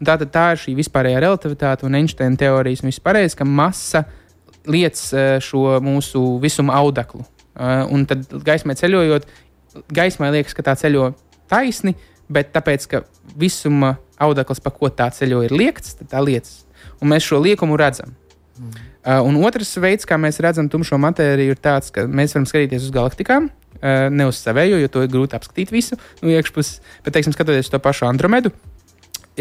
[0.02, 4.08] Un tā, ir šī vispārējā relativitāte un Einsteina teorijas un viss pārējais, ka masa
[4.66, 7.22] liec uh, šo mūsu visuma audeklu.
[7.54, 9.28] Uh, un tad gaismai ceļojot,
[9.94, 11.12] gaismai liekas, ka tā ceļo
[11.52, 11.94] taisni,
[12.32, 13.04] bet tāpēc, ka
[13.38, 16.64] visuma audekls, pa ko tā ceļo, ir liekts, tad tā liecas.
[16.98, 18.16] Un mēs šo liekumu redzam.
[18.58, 18.74] Mm.
[19.02, 22.90] Uh, un otrs veids, kā mēs redzam tumšo matēriju, ir tāds, ka mēs varam skatīties
[22.90, 26.82] uz galaktikām, uh, ne uz savējo, jo to ir grūti apskatīt visu no iekšpuses.
[27.06, 28.54] Bet, teiksim, skatoties to pašu Andromedu,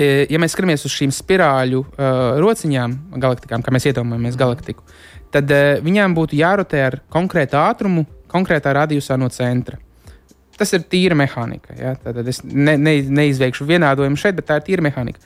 [0.00, 4.84] ja mēs skatāmies uz šīm spirāļu uh, rociņām, galaktikām, kā mēs iedomājamies galaktiku,
[5.34, 9.78] tad uh, viņām būtu jārotē ar konkrētu ātrumu, konkrētā radiusā no centra.
[10.60, 11.74] Tas ir tīra mehānika.
[11.78, 11.94] Ja?
[11.96, 15.22] Tad es ne, ne, neizveikšu vienādojumu šeit, bet tā ir tīra mehānika.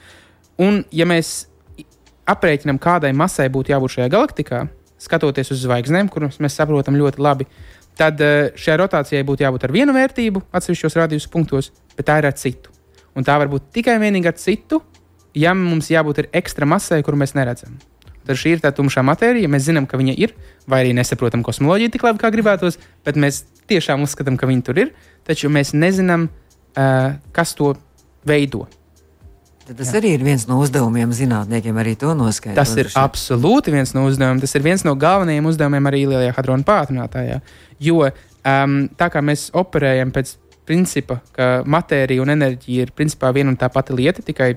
[0.62, 1.48] Un, ja mēs
[2.30, 4.66] aprēķinām, kādai masai būtu jābūt šajā galaktikā,
[5.02, 7.48] skatoties uz zvaigznēm, kuras mēs saprotam ļoti labi,
[7.98, 8.22] tad
[8.54, 12.73] šajai rotācijai būtu jābūt ar vienu vērtību atsevišķos radius punktos, bet tā ir ar citu
[13.14, 14.82] un tā var būt tikai vienīgi ar citu,
[15.34, 17.78] ja mums jābūt ekstra masai, kuru mēs neredzam.
[18.24, 19.50] Tad šī ir tā tumšā matērija.
[19.52, 20.32] Mēs zinām, ka viņa ir,
[20.70, 24.80] vai arī nesaprotam kosmoloģiju tik labi, kā gribētos, bet mēs tiešām uzskatām, ka viņa tur
[24.80, 24.94] ir.
[25.28, 27.74] Taču mēs nezinām, uh, kas to
[28.24, 28.64] veido.
[29.64, 30.00] Tad tas Jā.
[30.00, 32.58] arī ir viens no uzdevumiem zinātniekiem, arī to noskaidrot.
[32.58, 34.42] Tas ir absolūti viens no uzdevumiem.
[34.42, 37.38] Tas ir viens no galvenajiem uzdevumiem arī Lielajā hadrona pātrinātājā.
[37.80, 40.34] Jo um, tā kā mēs operējam pēc
[40.68, 44.54] principa, ka matērija un enerģija ir principā viena un tā pati lieta, tikai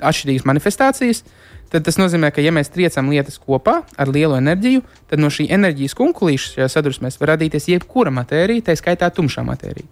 [0.00, 1.24] atšķirīgas manifestācijas.
[1.72, 5.48] Tad tas nozīmē, ka, ja mēs triecam lietas kopā ar lielu enerģiju, tad no šī
[5.56, 9.88] enerģijas kunkulīša šajā sadursmēs var radīties jebkura matērija, tā skaitā tumšā matērija.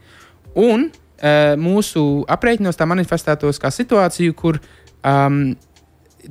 [0.62, 5.44] Un e, mūsu aprēķinos tā manifestētos kā situāciju, kur um,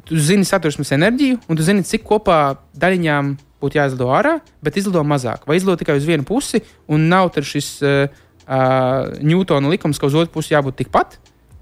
[0.07, 2.41] tu zini sadursmes enerģiju, un tu zini, cik kopā
[2.79, 7.33] daļiņām būtu jāizlido ārā, bet izlido mazāk, vai izlido tikai uz vienu pusi, un nav
[7.35, 11.17] šis uh, uh, Ņūtona likums, ka uz otru pusi jābūt tikpat,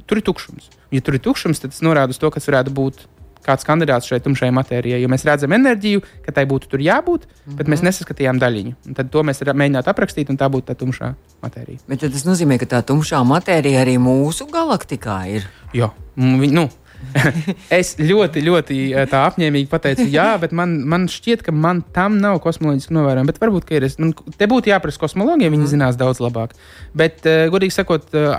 [0.10, 0.72] tur ir tukšums.
[0.90, 3.06] Ja tur ir tukšums, tad tas norāda uz to, kas varētu būt
[3.46, 5.00] kāds kandidāts šai tumšajai matērijai.
[5.02, 7.58] Jo mēs redzam enerģiju, ka tai būtu tur jābūt, mm -hmm.
[7.62, 8.74] bet mēs nesaskatījām daļiņu.
[8.88, 11.80] Un tad to mēs mēģinājām aprakstīt, un tā būtu tā tumšā matērija.
[11.88, 15.48] Bet tas nozīmē, ka tā tumšā matērija arī mūsu galaktikā ir.
[15.74, 16.70] Jā, nu,
[17.80, 22.20] es ļoti, ļoti eh, tā apņēmīgi pateicu, jā, bet man, man šķiet, ka man tam
[22.22, 23.30] nav kosmoloģiski novērojama.
[23.32, 23.88] Bet varbūt, ka ir.
[23.90, 25.72] Es, man, te būtu jāprasa kosmologiem, viņi mm.
[25.74, 26.56] zinās daudz labāk.
[26.98, 28.32] Bet, uh, godīgi sakot, uh,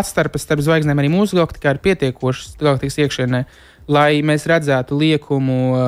[0.00, 3.42] atstarpes starp zvaigznēm arī mūsu galaktikā ir pietiekošas galaktikas iekšienē.
[3.88, 5.82] Lai mēs redzētu liekumu uh,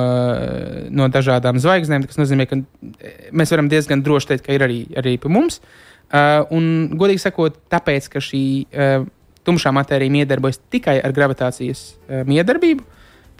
[0.89, 2.57] no dažādām zvaigznēm, tas nozīmē, ka
[3.29, 5.59] mēs varam diezgan droši teikt, ka ir arī, arī pie mums.
[6.11, 6.65] Uh, un,
[6.99, 9.05] godīgi sakot, tāpēc, ka šī uh,
[9.47, 12.85] tumšā matērija miedarbojas tikai ar gravitācijas uh, miedarbību,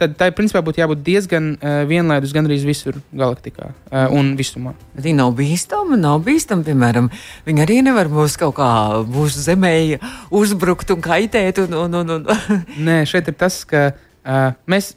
[0.02, 4.74] tad tai principā būtu jābūt diezgan uh, vienlaidus gandrīz visur galaktikā uh, un visumā.
[4.96, 7.12] Bet viņa nav bīstama, nav bīstama, piemēram,
[7.48, 8.72] viņa arī nevar mūs kaut kā
[9.06, 9.74] mūsu zemē
[10.42, 11.62] uzbrukt un kaitēt.
[11.68, 12.62] Un, un, un, un.
[12.88, 14.96] Nē, šeit ir tas, ka uh, mēs.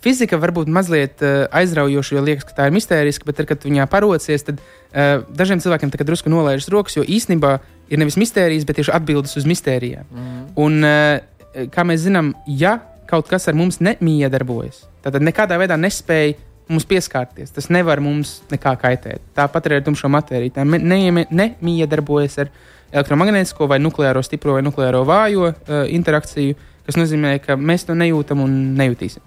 [0.00, 3.66] Fizika var būt mazliet uh, aizraujoša, jo liekas, ka tā ir mistēriska, bet, tad, kad
[3.66, 7.58] viņā parociet, tad uh, dažiem cilvēkiem tā drusku nolaižas rokas, jo īstenībā
[7.90, 10.06] ir nevis mistērijas, bet tieši atbildes uz mistērijām.
[10.08, 10.44] Mm.
[10.64, 12.78] Un, uh, kā mēs zinām, ja
[13.10, 16.38] kaut kas ar mums nemiedarbojas, tad nekādā veidā nespēja
[16.70, 17.50] mums pieskarties.
[17.54, 19.22] Tas nevar mums nekā kaitēt.
[19.36, 20.54] Tāpat arī ar tumšo matēriju.
[20.54, 27.36] Tā nemiedarbojas ne, ar elektromagnētisko vai nukleāro stipro vai nukleāro vājo uh, interakciju, kas nozīmē,
[27.44, 29.22] ka mēs to nejūtam un nejūtīsim.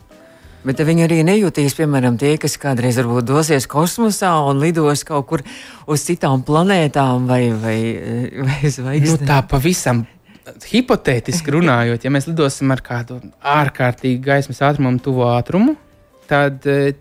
[0.64, 5.44] Bet viņi arī nejūtīs, piemēram, tie, kas kādreiz varbūt dosies kosmosā un lidos kaut kur
[5.92, 7.78] uz citām planētām vai, vai,
[8.48, 9.24] vai zvaigznēm.
[9.24, 10.06] Nu, tā pavisam
[10.44, 15.76] hipotētiski runājot, ja mēs lidosim ar kādu ārkārtīgi gaismas ātrumu, tuvu ātrumu,
[16.32, 16.96] tad e,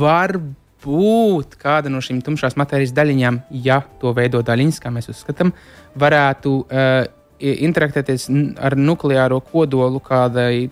[0.00, 0.36] var
[0.82, 5.52] būt kāda no šīm tumšās matērijas daļiņām, ja to veido daļiņas, kā mēs uzskatām,
[6.00, 7.04] varētu uh,
[7.38, 8.26] interaktēties
[8.58, 10.70] ar nukleāro kodolu kādai,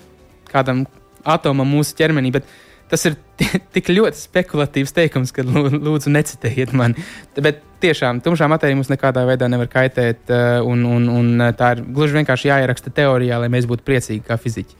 [0.50, 0.82] kādam
[1.24, 2.33] atomam mūsu ķermenī.
[2.38, 2.48] Bet
[2.90, 3.16] tas ir
[3.74, 7.02] tik ļoti spekulatīvs teikums, ka lūdzu necitējiet mani.
[7.38, 11.74] Bet tiešām tumšā matērija mums nekādā veidā nevar kaitēt, eh, un, un, un eh, tā
[11.76, 14.78] ir gluži vienkārši jāieraksta teorijā, lai mēs būtu priecīgi kā fiziķi.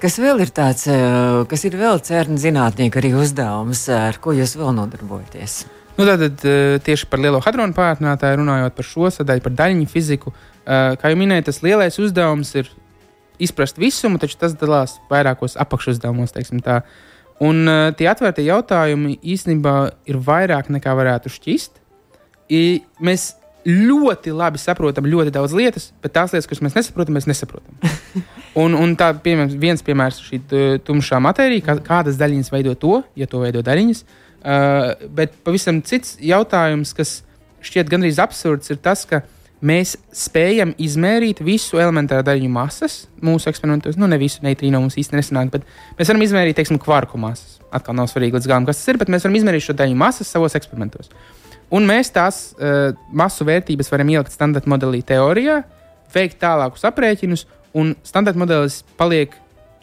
[0.00, 4.56] Kas vēl ir tāds, eh, kas ir vēl cērni zinātnieku arī uzdevums, ar ko jūs
[4.60, 5.62] vēl nodarbojaties?
[5.98, 6.40] Nu, tātad
[6.86, 10.30] tieši par lielo hadronu pārtinātāju runājot par šo sadaļu, par daļiņu fiziku.
[10.64, 12.70] Kā jau minēju, tas lielais uzdevums ir
[13.42, 16.34] izprast visumu, taču tas dalās vairākos apakšuzdevumos.
[17.40, 19.74] Un uh, tie atvērtie jautājumi īstenībā
[20.10, 21.78] ir vairāk nekā varētu šķist.
[22.52, 23.30] I, mēs
[23.64, 27.76] ļoti labi saprotam ļoti daudz lietas, bet tās lietas, kuras mēs nesaprotam, mēs nesaprotam.
[28.62, 30.42] un, un tā piemēram, viens piemērs šī
[30.84, 34.04] tumšā matērija, kā, kādas daļiņas veido to, ja to veido daļiņas.
[34.40, 37.20] Uh, bet pavisam cits jautājums, kas
[37.64, 43.50] šķiet gandrīz absurds, ir tas, ka uh, mēs spējam izmērīt visu elementāro daļu masas mūsu
[43.50, 43.98] eksperimentos.
[44.00, 45.66] Nu, ne visu neitrīnu mums īstenībā nesanāk, bet
[45.98, 47.58] mēs varam izmērīt, teiksim, kvarku masas.
[47.74, 50.32] Atkal nav svarīgi līdz galam, kas tas ir, bet mēs varam izmērīt šo daļu masas
[50.32, 51.12] savos eksperimentos.
[51.70, 55.60] Un mēs tās uh, masu vērtības varam ielikt standarta modelī teorijā,
[56.14, 57.44] veikt tālākus aprēķinus,
[57.78, 59.36] un standarta modelis paliek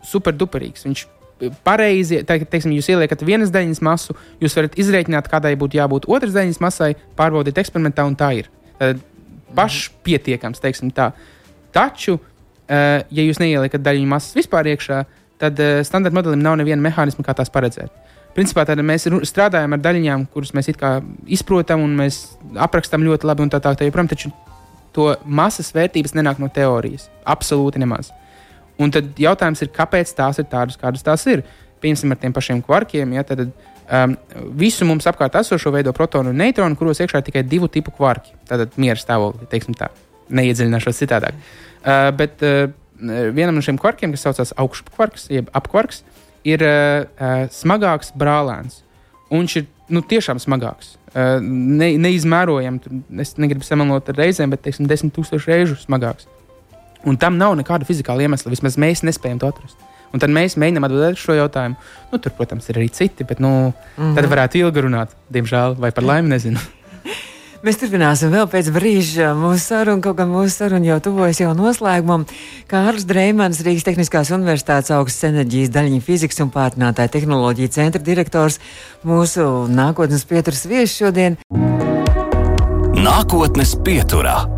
[0.08, 0.84] superduperīgs.
[0.88, 1.06] Viņš
[1.64, 6.36] pareizi, te, teiksim, jūs ieliekat vienas daļas masu, jūs varat izrēķināt, kādai būtu jābūt otras
[6.36, 8.50] daļas masai, pārbaudīt eksperimentā, un tā ir.
[8.82, 9.00] Tad
[9.56, 11.12] pašpietiekams, teiksim tā.
[11.76, 15.04] Taču uh, ja jūs neieliekat daļiņu masas vispār iekšā,
[15.42, 17.94] tad uh, standarta modelim nav neviena mehānisma, kā tās paredzēt.
[18.38, 20.70] Principā mēs strādājam ar daļiņām, kuras mēs
[21.26, 22.20] izprotam un mēs
[22.54, 23.80] aprakstām ļoti labi un tā tālāk.
[23.80, 24.30] Tā, joprojām, taču
[24.94, 27.08] to masas vērtības nenāk no teorijas.
[27.26, 28.12] Absolūti nemaz.
[28.78, 31.42] Un tad jautājums ir, kāpēc tās ir tādas, kādas tās ir.
[31.82, 33.18] Piemēram, ar tiem pašiem kvarkiem.
[33.18, 33.48] Ja, tad,
[33.92, 34.16] um,
[34.60, 38.36] visu mums apkārt esošo veido protonu un neitronu, kuros iekšā ir tikai divu tipu kvarki.
[38.50, 39.90] Tātad miera stāvokļi, teiksim tā.
[40.38, 41.38] Neiedziļināšos citādāk.
[41.38, 42.68] Uh, bet uh,
[43.34, 46.04] vienam no šiem kvarkiem, kas saucās augšupkvarks, jeb apkvarks,
[46.48, 48.82] ir uh, uh, smagāks brālēns.
[49.28, 50.96] Un viņš ir nu, tiešām smagāks.
[51.12, 56.28] Uh, ne, neizmērojami, es negribu samalot ar reizēm, bet teiksim, desmit tūkstoši reižu smagāks.
[57.08, 58.52] Un tam nav nekāda fizikāla iemesla.
[58.52, 59.80] Vismaz mēs nespējam to atrast.
[60.18, 61.78] Un tad mēs mēģinām atbildēt uz šo jautājumu.
[62.10, 64.16] Nu, tur, protams, ir arī citi, bet nu, mm -hmm.
[64.18, 65.14] tad varētu ilgi runāt.
[65.30, 66.58] Diemžēl, vai par laimi, nezinu.
[67.66, 72.26] Mēs turpināsim vēl pēc brīža mūsu sarunu, kaut gan mūsu saruna jau tuvojas jau noslēgumam.
[72.68, 78.60] Kārlis Dreimans, Rīgas Tehniskās Universitātes augstas enerģijas daļiņu fizikas un pārtinātāja tehnoloģija centra direktors,
[79.04, 81.38] mūsu nākotnes pieturas viesis šodien.
[82.98, 84.57] Nākotnes pieturā.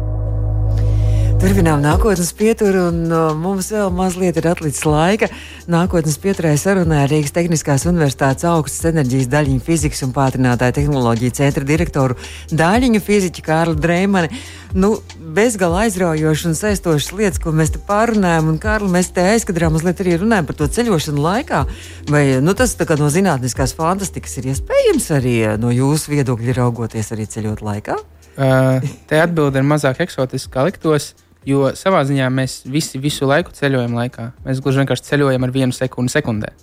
[1.39, 5.30] Turpinām nākotnes pieturu, un uh, mums vēl mazliet ir atlicis laika.
[5.71, 11.63] Nākotnes pieturē sarunā ar Rīgas Tehniskās Universitātes augstas enerģijas daļiņu fizikas un pātrinātāju tehnoloģiju centra
[11.69, 12.17] direktoru
[12.52, 14.28] daļiņu fiziķu Kārlu Dreimani.
[14.75, 14.89] Nu,
[15.38, 20.04] bezgala aizraujošas un saistošas lietas, ko mēs te pārunājam, un Kārli, mēs te aizkadrā mazliet
[20.04, 21.63] arī runājam par to ceļošanu laikā.
[22.12, 27.32] Vai nu, tas no zinātniskās fantastikas ir iespējams arī uh, no jūsu viedokļa raugoties arī
[27.32, 27.97] ceļot laikā?
[28.36, 31.13] Uh, te atbilde ir mazāk eksotiska, kā liktos.
[31.15, 34.30] Uh, Jo savā ziņā mēs visi visu laiku ceļojam laikā.
[34.46, 36.54] Mēs gluži vienkārši ceļojam ar vienu sekundi sekundē.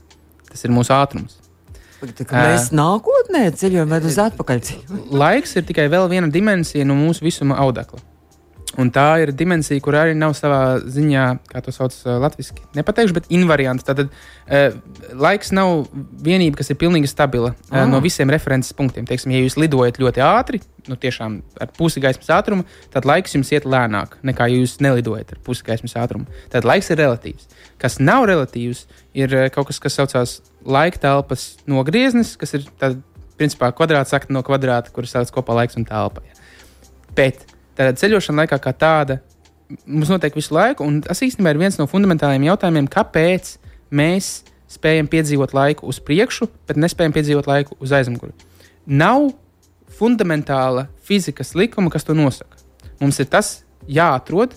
[0.51, 1.41] Tas ir mūsu ātrums.
[1.97, 4.61] Tā, mēs uh, nākotnē ceļojam vai uz atpakaļ?
[5.17, 8.03] Laiks ir tikai vēl viena dimensija no mūsu visuma audekla.
[8.77, 13.17] Un tā ir dimensija, kur arī nav savā ziņā, kā to sauc uh, latviešu, nepateikšu,
[13.17, 13.87] bet invariants.
[13.87, 14.77] Tātad uh,
[15.17, 15.87] laiks nav
[16.27, 19.09] vienība, kas ir pilnīgi stabila uh, no visiem references punktiem.
[19.09, 20.61] Teiksim, ja jūs lidojat ļoti ātri,
[20.91, 25.33] nu tiešām ar pusi gaismas ātrumu, tad laiks jums iet lēnāk nekā ja jūs nelidojat
[25.35, 26.29] ar pusi gaismas ātrumu.
[26.53, 27.49] Tad laiks ir relatīvs.
[27.81, 28.85] Kas nav relatīvs,
[29.17, 33.01] ir uh, kaut kas, kas saucās laika telpas nogrieznis, kas ir tad,
[33.41, 36.25] principā kvadrāts sakta no kvadrāta, kuras sauc kopā laiks un telpa.
[37.17, 39.21] Bet Tātad ceļošana laikā kā tāda
[39.85, 43.57] mums notiek visu laiku, un tas īstenībā ir viens no fundamentālajiem jautājumiem, kāpēc
[43.97, 44.31] mēs
[44.71, 48.35] spējam piedzīvot laiku uz priekšu, bet nespējam piedzīvot laiku uz aizmuguri.
[48.87, 49.31] Nav
[49.99, 52.59] fundamentāla fizikas likuma, kas to nosaka.
[53.01, 54.55] Mums ir tas jāatrod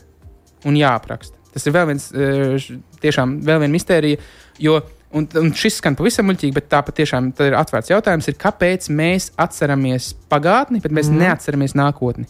[0.67, 1.35] un jāapraksta.
[1.53, 2.69] Tas ir vēl viens, eh,
[3.01, 4.21] tiešām vēl viena mistērija,
[4.59, 4.79] jo
[5.09, 9.31] Un, un šis skan pavisam muļķīgi, bet tā patiešām ir atvērts jautājums, ir, kāpēc mēs
[9.41, 11.23] atceramies pagātni, bet mēs mm.
[11.23, 12.27] neatceramies nākotni.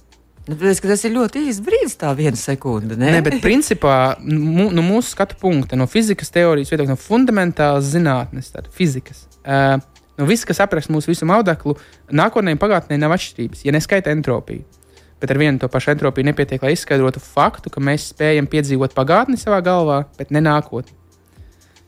[0.50, 2.96] Nu, tas, tas ir ļoti īsts brīdis, tā viena sekunde.
[2.98, 7.92] Ne, ne bet principā mū, no mūsu skatu punkta, no fizikas teorijas, viedokļa, no fundamentālas
[7.92, 9.28] zinātnes, tāda fizikas.
[9.44, 9.78] Uh,
[10.18, 11.78] no viss, kas apraksta mūsu visu audeklu,
[12.10, 14.66] nākotnē un pagātnē nav atšķirības, ja neskaita entropiju.
[15.22, 19.38] Bet ar vienu to pašu entropiju nepietiek, lai izskaidrotu faktu, ka mēs spējam piedzīvot pagātni
[19.38, 20.96] savā galvā, bet ne nākotni.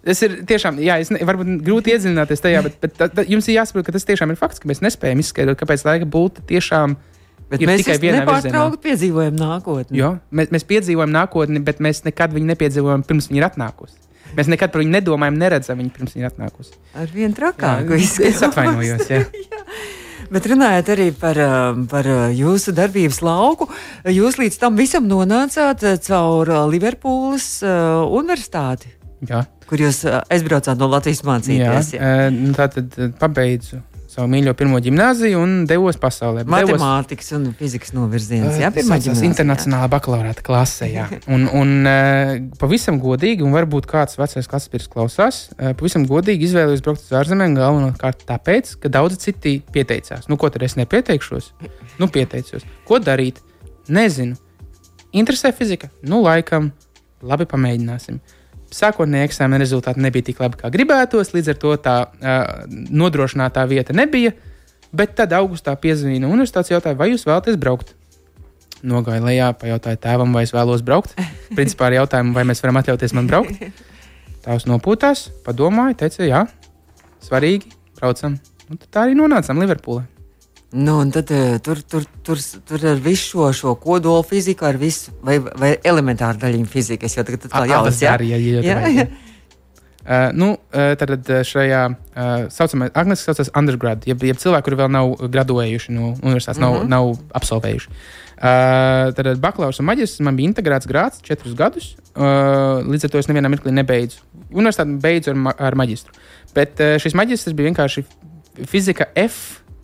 [0.06, 3.48] Tas ir tiešām, jā, es ne, varbūt grūti iedziļināties tajā, bet, bet tā, tā, jums
[3.50, 6.98] ir jāsaprot, ka tas tiešām ir fakts, ka mēs nespējam izskaidrot, kāpēc laika būtne tiešām
[6.98, 7.11] ir
[7.52, 9.98] Bet mēs tikai vienā nepārtraukti piedzīvojam nākotni.
[10.00, 13.98] Jo, mēs, mēs piedzīvojam nākotni, bet mēs nekad viņu nepiedzīvojam pirms viņa ir atnākusi.
[14.38, 16.78] Mēs nekad par viņu nedomājam, neredzam viņu pirms viņa ir atnākusi.
[16.96, 18.30] Ar vienu trakāku izskatu.
[18.30, 19.04] Es atvainojos.
[19.12, 19.26] Jā.
[19.52, 19.66] jā.
[20.32, 23.68] Bet runājot arī par, um, par uh, jūsu darbības lauku,
[24.08, 27.52] jūs līdz tam visam nonācāt uh, caur uh, Liverpūles
[28.08, 28.96] universitāti.
[29.28, 29.44] Jā.
[29.68, 31.94] Kur jūs aizbraucāt no Latvijas mācīties?
[31.98, 32.30] Jā, jā.
[32.32, 36.44] Nu, tā tad pabeidzu savu mīļo pirmo gimnāziju un devos pasaulē.
[36.50, 38.58] Matemātikas devos, un fizikas novirziens.
[38.60, 39.30] Jā, pirmā gimnāzija.
[39.30, 41.06] Internacionālā bakalaurāta klasē, jā.
[41.32, 46.50] Un, un uh, pavisam godīgi, un varbūt kāds vecais klases pirms klausās, uh, pavisam godīgi
[46.50, 50.28] izvēlējos braukt uz ārzemēm galvenokārt tāpēc, ka daudzi citi pieteicās.
[50.32, 51.54] Nu, ko tad es nepieteikšos?
[52.02, 52.68] Nu, pieteicos.
[52.90, 53.40] Ko darīt?
[53.92, 54.36] Nezinu.
[55.16, 55.88] Interesē fizika?
[56.04, 56.74] Nu, laikam,
[57.24, 58.20] labi, pamēģināsim
[58.76, 63.96] sākotnēji eksāmena rezultāti nebija tik labi, kā gribētos, līdz ar to tā uh, nodrošinātā vieta
[63.98, 64.34] nebija.
[64.92, 67.94] Bet tad augustā piezvanīja universitātes jautāja, vai jūs vēlaties braukt?
[68.84, 71.16] Nogāja lejā, pajautāja tēvam, vai es vēlos braukt.
[71.58, 73.62] Principā ar jautājumu, vai mēs varam atļauties man braukt.
[74.42, 76.46] Tās nopūtās, padomāja, teica, jā,
[77.24, 78.40] svarīgi, braucam.
[78.72, 80.08] Un tā arī nonācām Liverpoolē.
[80.72, 85.12] Nu, tad uh, tur, tur, tur, tur ar visu šo, šo kodolu fiziku, ar visu,
[85.26, 87.10] vai, vai elementāru daļiņu fiziku.
[87.10, 88.24] Es jau tagad tādu jāsaka.
[88.24, 88.88] Jā, jā, jā.
[88.96, 89.08] jā.
[90.02, 94.90] Uh, nu, uh, tad šajā uh, saucamajā angļuiski saucas undergrad, jeb, jeb cilvēki, kuri vēl
[94.96, 96.88] nav graduējuši no universitātes, mm -hmm.
[96.90, 97.20] nav, mhm.
[97.20, 97.92] nav absolvējuši.
[98.42, 101.92] Uh, tad bakalaura un maģistrs man bija integrēts grāts četrus gadus.
[102.16, 104.24] Uh, līdz ar to es nevienā mirklī nebeidzu.
[104.50, 106.16] Universitāti beidzu ar, ma ar maģistru.
[106.56, 108.04] Bet uh, šis maģistrs bija vienkārši
[108.66, 109.06] fizika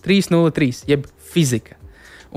[0.08, 1.78] F303, jeb fizika.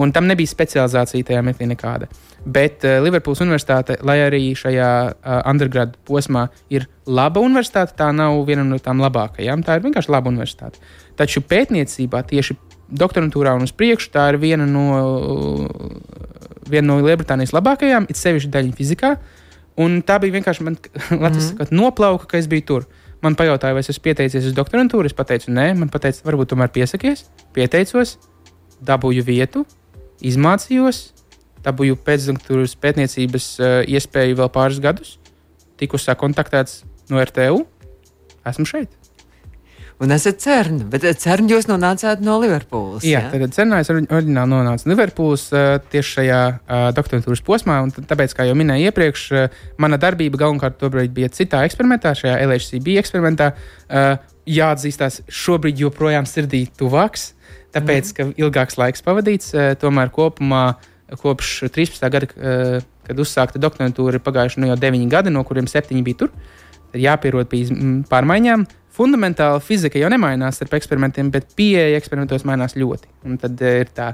[0.00, 2.08] Un tam nebija specializācija tajā mirklī nekāda.
[2.44, 8.38] Bet uh, Liverpools Universitāte, lai arī šajā uh, undergrad posmā ir laba universitāte, tā nav
[8.48, 9.64] viena no tām labākajām.
[9.66, 10.80] Tā ir vienkārši laba universitāte.
[11.18, 12.56] Taču pētniecībā tieši
[12.90, 14.10] doktorantūrā un uz priekšu.
[14.14, 14.86] Tā ir viena no,
[16.70, 19.14] viena no Lielbritānijas labākajām, it sevišķi daļiņa fizikā.
[19.80, 20.78] Un tā bija vienkārši man,
[21.24, 21.74] Latvijas mm.
[21.76, 22.88] noplauka, ka es biju tur.
[23.20, 25.10] Man pajautāja, vai es esmu pieteicies uz doktorantūru.
[25.10, 27.26] Es teicu, nē, man teica, varbūt tomēr piesakies.
[27.56, 28.16] Pieteicos,
[28.80, 29.64] dabūju vietu,
[30.24, 31.02] izmācījos,
[31.64, 35.18] dabūju pēcdoktorantūras pētniecības uh, iespēju vēl pāris gadus,
[35.80, 36.80] tiku sakontaktēts
[37.12, 37.66] no RTU.
[38.48, 38.96] Esmu šeit
[40.00, 43.04] un esat cerni, bet cerni jūs nonācāt no Liverpoolas.
[43.04, 43.40] Jā, ja?
[43.42, 48.32] tad cernā es oriģināli nonācu no Liverpoolas uh, tieši šajā uh, doktorantūras posmā, un tāpēc,
[48.36, 49.24] kā jau minēju iepriekš,
[49.80, 50.80] mana darbība galvenokārt
[51.12, 53.52] bija citā eksperimentā, šajā LHCB eksperimentā.
[54.50, 57.34] Jāatzīstās, šobrīd joprojām sirdī tuvāks,
[57.76, 58.16] tāpēc, mm.
[58.16, 60.64] ka ilgāks laiks pavadīts, tomēr kopumā
[61.20, 62.08] kopš 13.
[62.10, 62.30] gada,
[63.06, 66.34] kad uzsākta doktorantūra, ir pagājuši nu jau 9 gadi, no kuriem 7 bija tur.
[66.90, 67.66] Tad jāpierod pie
[68.10, 68.64] pārmaiņām.
[68.64, 73.10] Uh, fundamentāli fizika jau nemainās starp eksperimentiem, bet pieeja eksperimentos mainās ļoti.
[73.28, 74.12] Un tad eh, ir tā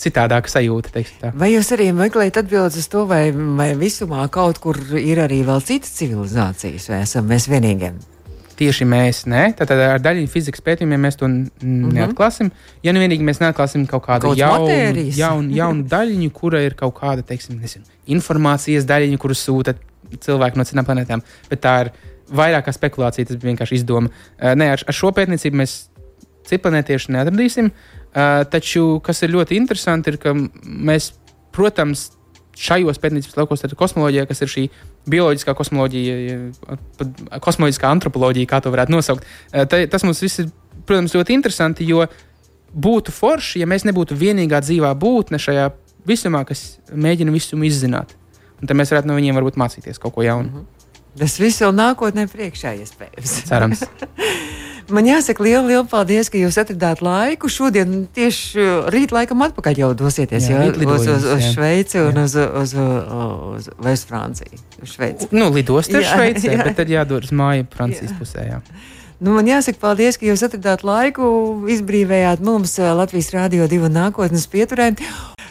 [0.00, 1.02] citādāka sajūta.
[1.36, 5.60] Vai jūs arī meklējat atbildes uz to, vai, vai visumā kaut kur ir arī vēl
[5.66, 7.92] citas civilizācijas, vai esam mēs vienīgie?
[8.60, 9.46] Tieši mēs, ne?
[9.56, 11.92] Tātad ar daļu fizikas pētījumiem mēs to mm -hmm.
[11.96, 12.50] neatklāsim.
[12.84, 16.94] Ja nu vienīgi mēs neatklāsim kaut kādu kaut jaunu, jaunu, jaunu daļiņu, kura ir kaut
[17.00, 19.74] kāda, teiksim, nezinu, informācijas daļiņa, kuru sūta
[20.20, 21.92] cilvēki no citām planētām, bet tā ir
[22.30, 24.10] vairāk kā spekulācija, tas bija vienkārši izdoma.
[24.10, 25.76] Uh, nē, ar, ar šo pētniecību mēs
[26.50, 27.70] citplanētieši neatradīsim.
[27.70, 31.12] Uh, taču, kas ir ļoti interesanti, ir, ka mēs,
[31.54, 32.10] protams,
[32.60, 34.64] šajos pētniecības laukos, tad kosmoloģijā, kas ir šī
[35.10, 36.40] bioloģiskā kosmoloģija,
[37.44, 40.50] kosmoloģiskā antropoloģija, kā to varētu nosaukt, uh, tā, tas mums viss ir,
[40.88, 42.04] protams, ļoti interesanti, jo
[42.70, 45.70] būtu forši, ja mēs nebūtu vienīgā dzīvā būtne šajā
[46.06, 48.14] visumā, kas mēģina visumu izzināt.
[48.60, 50.50] Un tad mēs varētu no viņiem varbūt mācīties kaut ko jaunu.
[50.50, 50.79] Mm -hmm.
[51.20, 53.36] Tas viss vēl nākotnē priekšā iespējams.
[53.48, 53.84] Cerams.
[54.90, 57.50] Man jāsaka, liela, liela paldies, ka jūs atradāt laiku.
[57.52, 62.24] Šodien tieši rīt laikam atpakaļ jau dosieties jā, jā, uz, uz, uz Šveici un jā.
[62.26, 64.58] uz, uz, uz, uz Vestfranciju.
[65.30, 66.64] Nu, lidost ir Šveicē, jā.
[66.66, 68.18] bet tad jādodas māju Francijas jā.
[68.18, 68.46] pusē.
[68.48, 68.62] Jā.
[69.20, 71.28] Nu, man jāsaka, paldies, ka jūs atradāt laiku,
[71.70, 74.98] izbrīvējāt mums uh, Latvijas Rādio 2 nākotnes pieturēm.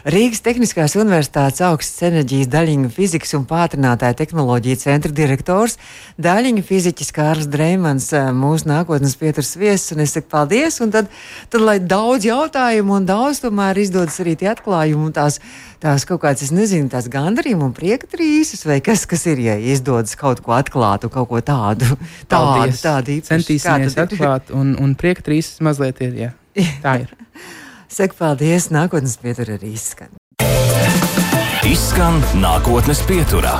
[0.07, 5.75] Rīgas Tehniskās Universitātes augstas enerģijas daļiņu fizikas un pātrinātāja tehnoloģija centra direktors,
[6.15, 11.09] daļiņu fiziķis Kārls Dreimans, eh, mūsu nākotnes pieturs viesis, un es saku paldies, un tad,
[11.49, 15.41] tad lai daudz jautājumu un daudz tomēr izdodas arī tie atklājumi un tās,
[15.83, 19.59] tās kaut kāds, es nezinu, tās gandarījumi un prieka trīsas, vai kas, kas ir, ja
[19.59, 21.99] izdodas kaut ko atklātu, kaut ko tādu.
[22.31, 23.35] Tādu, tādu īpašu.
[23.35, 26.35] Centīsimies atklāt, un, un prieka trīsas mazliet ir, jā.
[26.83, 27.11] Tā ir.
[27.89, 30.13] Saku paldies, nākotnes pieturā arī izskan.
[31.65, 33.55] Izskan nākotnes pieturā.